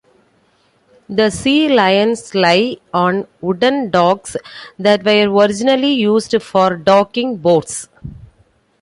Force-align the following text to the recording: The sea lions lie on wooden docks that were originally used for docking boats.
The 1.09 1.29
sea 1.29 1.69
lions 1.69 2.33
lie 2.33 2.77
on 2.91 3.27
wooden 3.39 3.91
docks 3.91 4.35
that 4.79 5.03
were 5.05 5.29
originally 5.29 5.93
used 5.93 6.41
for 6.41 6.75
docking 6.75 7.37
boats. 7.37 7.87